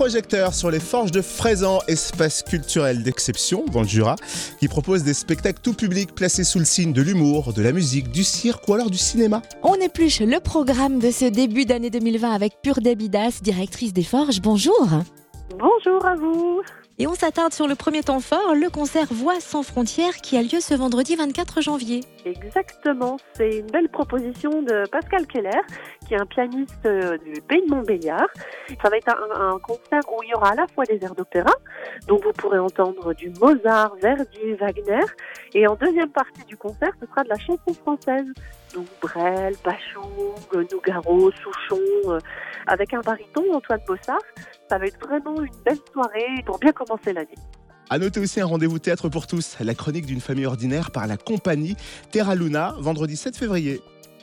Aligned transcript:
projecteurs 0.00 0.54
sur 0.54 0.70
les 0.70 0.80
forges 0.80 1.10
de 1.10 1.20
Fraisan, 1.20 1.80
espace 1.86 2.42
culturel 2.42 3.02
d'exception 3.02 3.66
dans 3.70 3.82
le 3.82 3.86
Jura, 3.86 4.16
qui 4.58 4.66
propose 4.66 5.02
des 5.02 5.12
spectacles 5.12 5.60
tout 5.62 5.74
public 5.74 6.14
placés 6.14 6.42
sous 6.42 6.58
le 6.58 6.64
signe 6.64 6.94
de 6.94 7.02
l'humour, 7.02 7.52
de 7.52 7.60
la 7.60 7.70
musique, 7.70 8.10
du 8.10 8.24
cirque 8.24 8.66
ou 8.66 8.72
alors 8.72 8.88
du 8.88 8.96
cinéma. 8.96 9.42
On 9.62 9.74
épluche 9.74 10.20
le 10.20 10.40
programme 10.40 11.00
de 11.00 11.10
ce 11.10 11.26
début 11.26 11.66
d'année 11.66 11.90
2020 11.90 12.32
avec 12.32 12.62
Pure 12.62 12.80
Dabidas, 12.80 13.40
directrice 13.42 13.92
des 13.92 14.02
Forges. 14.02 14.40
Bonjour. 14.40 14.88
Bonjour 15.58 16.06
à 16.06 16.14
vous. 16.14 16.62
Et 17.00 17.06
on 17.06 17.14
s'attarde 17.14 17.54
sur 17.54 17.66
le 17.66 17.74
premier 17.76 18.02
temps 18.02 18.20
fort, 18.20 18.54
le 18.54 18.68
concert 18.68 19.06
Voix 19.10 19.40
sans 19.40 19.62
frontières 19.62 20.16
qui 20.16 20.36
a 20.36 20.42
lieu 20.42 20.60
ce 20.60 20.74
vendredi 20.74 21.16
24 21.16 21.62
janvier. 21.62 22.00
Exactement, 22.26 23.16
c'est 23.32 23.60
une 23.60 23.68
belle 23.68 23.88
proposition 23.88 24.60
de 24.60 24.86
Pascal 24.86 25.26
Keller, 25.26 25.62
qui 26.06 26.12
est 26.12 26.20
un 26.20 26.26
pianiste 26.26 26.84
euh, 26.84 27.16
du 27.16 27.40
pays 27.40 27.62
de 27.66 27.74
Montbéliard. 27.74 28.28
Ça 28.82 28.90
va 28.90 28.98
être 28.98 29.08
un, 29.08 29.58
concert 29.60 30.02
où 30.12 30.22
il 30.24 30.28
y 30.28 30.34
aura 30.34 30.50
à 30.50 30.54
la 30.54 30.66
fois 30.74 30.84
des 30.84 31.02
airs 31.02 31.14
d'opéra, 31.14 31.54
donc 32.06 32.22
vous 32.22 32.34
pourrez 32.34 32.58
entendre 32.58 33.14
du 33.14 33.30
Mozart, 33.40 33.94
Verdi, 34.02 34.52
Wagner, 34.60 35.06
et 35.54 35.66
en 35.66 35.76
deuxième 35.76 36.10
partie 36.10 36.44
du 36.44 36.58
concert, 36.58 36.92
ce 37.00 37.06
sera 37.06 37.24
de 37.24 37.30
la 37.30 37.38
chanson 37.38 37.72
française, 37.80 38.26
donc 38.74 38.86
Brel, 39.00 39.56
Pachou, 39.64 40.02
Nougaro, 40.52 41.30
Souchon, 41.30 41.80
euh, 42.08 42.18
avec 42.66 42.94
un 42.94 43.00
baryton, 43.00 43.44
Antoine 43.52 43.80
Bossard. 43.86 44.20
Ça 44.68 44.78
va 44.78 44.86
être 44.86 45.00
vraiment 45.06 45.40
une 45.42 45.54
belle 45.64 45.78
soirée 45.92 46.42
pour 46.46 46.58
bien 46.58 46.72
commencer 46.72 47.12
l'année. 47.12 47.38
À 47.88 47.98
noter 47.98 48.20
aussi 48.20 48.40
un 48.40 48.46
rendez-vous 48.46 48.78
théâtre 48.78 49.08
pour 49.08 49.26
tous, 49.26 49.56
la 49.58 49.74
chronique 49.74 50.06
d'une 50.06 50.20
famille 50.20 50.46
ordinaire 50.46 50.92
par 50.92 51.08
la 51.08 51.16
compagnie 51.16 51.76
Terra 52.12 52.36
Luna, 52.36 52.74
vendredi 52.78 53.16
7 53.16 53.36
février. 53.36 53.80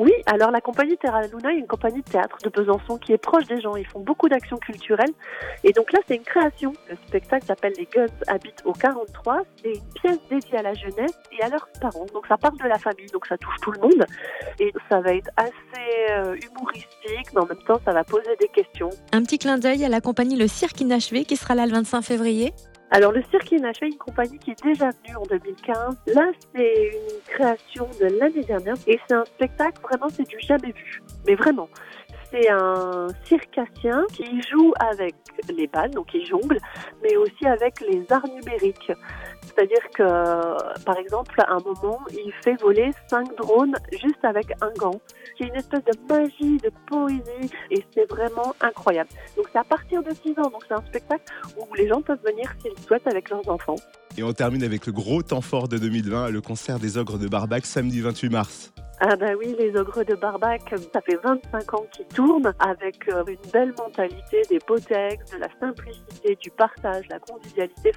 Oui, 0.00 0.12
alors 0.24 0.50
la 0.50 0.62
compagnie 0.62 0.96
Terra 0.96 1.20
Luna 1.26 1.52
est 1.52 1.58
une 1.58 1.66
compagnie 1.66 2.00
de 2.00 2.10
théâtre 2.10 2.38
de 2.42 2.48
Besançon 2.48 2.96
qui 2.96 3.12
est 3.12 3.18
proche 3.18 3.44
des 3.44 3.60
gens. 3.60 3.76
Ils 3.76 3.86
font 3.86 4.00
beaucoup 4.00 4.30
d'actions 4.30 4.56
culturelles. 4.56 5.12
Et 5.62 5.72
donc 5.72 5.92
là, 5.92 5.98
c'est 6.08 6.16
une 6.16 6.22
création. 6.22 6.72
Le 6.88 6.96
spectacle 7.06 7.44
s'appelle 7.44 7.74
Les 7.76 7.84
Guns 7.84 8.06
habitent 8.26 8.62
au 8.64 8.72
43. 8.72 9.42
C'est 9.62 9.74
une 9.74 9.86
pièce 10.00 10.18
dédiée 10.30 10.56
à 10.56 10.62
la 10.62 10.72
jeunesse 10.72 11.12
et 11.38 11.42
à 11.42 11.50
leurs 11.50 11.68
parents. 11.82 12.06
Donc 12.14 12.26
ça 12.28 12.38
parle 12.38 12.56
de 12.56 12.66
la 12.66 12.78
famille, 12.78 13.08
donc 13.12 13.26
ça 13.26 13.36
touche 13.36 13.56
tout 13.60 13.72
le 13.72 13.80
monde. 13.80 14.06
Et 14.58 14.72
ça 14.88 15.02
va 15.02 15.12
être 15.12 15.30
assez 15.36 16.12
euh, 16.12 16.34
humoristique, 16.34 17.34
mais 17.34 17.40
en 17.42 17.46
même 17.46 17.62
temps, 17.66 17.78
ça 17.84 17.92
va 17.92 18.02
poser 18.02 18.34
des 18.40 18.48
questions. 18.48 18.88
Un 19.12 19.22
petit 19.22 19.36
clin 19.36 19.58
d'œil 19.58 19.84
à 19.84 19.90
la 19.90 20.00
compagnie 20.00 20.36
Le 20.36 20.48
Cirque 20.48 20.80
Inachevé 20.80 21.26
qui 21.26 21.36
sera 21.36 21.54
là 21.54 21.66
le 21.66 21.72
25 21.72 22.00
février. 22.00 22.54
Alors 22.92 23.12
le 23.12 23.22
Cirque 23.30 23.52
Inachevé, 23.52 23.86
une 23.86 23.98
compagnie 23.98 24.38
qui 24.38 24.50
est 24.50 24.64
déjà 24.64 24.90
venue 24.90 25.16
en 25.16 25.22
2015. 25.22 25.96
Là, 26.08 26.26
c'est 26.52 26.88
une 26.88 27.20
création 27.28 27.88
de 28.00 28.06
l'année 28.18 28.42
dernière 28.42 28.74
et 28.88 28.98
c'est 29.06 29.14
un 29.14 29.24
spectacle 29.24 29.80
vraiment 29.80 30.08
c'est 30.08 30.26
du 30.26 30.40
jamais 30.40 30.72
vu. 30.72 31.00
Mais 31.24 31.36
vraiment, 31.36 31.68
c'est 32.32 32.48
un 32.50 33.06
circassien 33.24 34.04
qui 34.12 34.42
joue 34.42 34.72
avec 34.80 35.14
les 35.56 35.68
balles, 35.68 35.90
donc 35.90 36.12
il 36.14 36.26
jongle, 36.26 36.58
mais 37.02 37.16
aussi 37.16 37.46
avec 37.46 37.80
les 37.80 38.04
arts 38.10 38.26
numériques. 38.26 38.92
C'est-à-dire 39.46 39.88
que, 39.94 40.84
par 40.84 40.96
exemple, 40.98 41.34
à 41.40 41.52
un 41.52 41.58
moment, 41.58 41.98
il 42.10 42.32
fait 42.42 42.60
voler 42.60 42.90
cinq 43.08 43.34
drones 43.36 43.74
juste 43.92 44.24
avec 44.24 44.52
un 44.60 44.70
gant. 44.78 45.00
C'est 45.38 45.46
une 45.46 45.56
espèce 45.56 45.84
de 45.84 45.92
magie, 46.08 46.58
de 46.58 46.70
poésie, 46.86 47.50
et 47.70 47.84
c'est 47.94 48.08
vraiment 48.08 48.54
incroyable. 48.60 49.10
Donc 49.36 49.46
c'est 49.52 49.58
à 49.58 49.64
partir 49.64 50.02
de 50.02 50.10
6 50.10 50.30
ans, 50.38 50.50
donc 50.50 50.64
c'est 50.68 50.74
un 50.74 50.84
spectacle 50.86 51.24
où 51.56 51.74
les 51.74 51.88
gens 51.88 52.02
peuvent 52.02 52.22
venir 52.24 52.52
s'ils 52.60 52.78
souhaitent 52.86 53.06
avec 53.06 53.30
leurs 53.30 53.48
enfants. 53.48 53.76
Et 54.16 54.22
on 54.22 54.32
termine 54.32 54.62
avec 54.62 54.86
le 54.86 54.92
gros 54.92 55.22
temps 55.22 55.40
fort 55.40 55.68
de 55.68 55.78
2020, 55.78 56.30
le 56.30 56.40
concert 56.40 56.78
des 56.78 56.98
Ogres 56.98 57.18
de 57.18 57.28
Barbac, 57.28 57.64
samedi 57.64 58.00
28 58.00 58.28
mars. 58.28 58.72
Ah 59.02 59.16
bah 59.16 59.30
oui, 59.38 59.56
les 59.58 59.74
ogres 59.78 60.04
de 60.04 60.14
Barbac, 60.14 60.74
ça 60.92 61.00
fait 61.00 61.18
25 61.24 61.72
ans 61.72 61.86
qu'ils 61.90 62.04
tournent 62.08 62.52
avec 62.58 63.08
euh, 63.08 63.24
une 63.26 63.50
belle 63.50 63.72
mentalité 63.78 64.42
des 64.50 64.58
beaux 64.68 64.78
textes, 64.78 65.32
de 65.32 65.38
la 65.40 65.48
simplicité, 65.58 66.36
du 66.36 66.50
partage, 66.50 67.08
la 67.08 67.18
convivialité. 67.18 67.92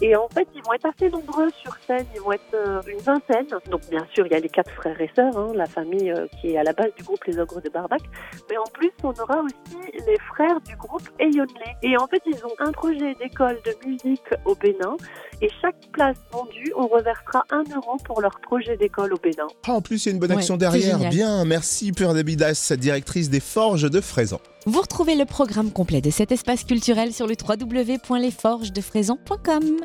Et 0.00 0.16
en 0.16 0.28
fait, 0.28 0.46
ils 0.54 0.62
vont 0.62 0.72
être 0.72 0.86
assez 0.86 1.08
nombreux 1.08 1.50
sur 1.62 1.76
scène, 1.86 2.06
ils 2.14 2.20
vont 2.20 2.32
être 2.32 2.42
euh, 2.54 2.80
une 2.86 2.98
vingtaine. 2.98 3.46
Donc 3.70 3.82
bien 3.90 4.06
sûr, 4.14 4.26
il 4.26 4.32
y 4.32 4.36
a 4.36 4.40
les 4.40 4.48
quatre 4.48 4.70
frères 4.72 5.00
et 5.00 5.10
sœurs, 5.14 5.36
hein, 5.36 5.52
la 5.54 5.66
famille 5.66 6.10
euh, 6.10 6.26
qui 6.40 6.50
est 6.50 6.56
à 6.56 6.62
la 6.62 6.72
base 6.72 6.92
du 6.96 7.04
groupe 7.04 7.22
Les 7.24 7.38
Ogres 7.38 7.60
de 7.62 7.68
Barbac. 7.68 8.02
Mais 8.50 8.56
en 8.56 8.70
plus, 8.72 8.90
on 9.02 9.12
aura 9.12 9.40
aussi 9.40 9.92
les 10.06 10.18
frères 10.34 10.60
du 10.62 10.76
groupe 10.76 11.08
Eyonlé. 11.18 11.76
Et 11.82 11.96
en 11.96 12.06
fait, 12.06 12.22
ils 12.26 12.44
ont 12.44 12.54
un 12.58 12.72
projet 12.72 13.14
d'école 13.14 13.58
de 13.64 13.88
musique 13.88 14.22
au 14.44 14.54
Bénin. 14.54 14.96
Et 15.40 15.48
chaque 15.60 15.90
place 15.92 16.16
vendue, 16.32 16.72
on 16.76 16.86
reversera 16.86 17.44
un 17.50 17.64
euro 17.74 17.96
pour 18.04 18.20
leur 18.20 18.38
projet 18.40 18.76
d'école 18.76 19.12
au 19.12 19.18
Bénin. 19.18 19.46
Ah, 19.66 19.72
en 19.72 19.80
plus, 19.80 20.04
il 20.04 20.08
y 20.08 20.12
a 20.12 20.14
une 20.14 20.20
bonne 20.20 20.32
action 20.32 20.56
derrière. 20.56 20.98
Bien, 21.10 21.44
merci 21.44 21.92
Pure 21.92 22.14
Dabidas, 22.14 22.72
directrice 22.78 23.30
des 23.30 23.40
Forges 23.40 23.90
de 23.90 24.00
Fraisan. 24.00 24.40
Vous 24.66 24.80
retrouvez 24.80 25.14
le 25.14 25.26
programme 25.26 25.70
complet 25.70 26.00
de 26.00 26.08
cet 26.08 26.32
espace 26.32 26.64
culturel 26.64 27.12
sur 27.12 27.26
le 27.26 27.34
www.lesforgesdefraisan.com. 27.38 29.76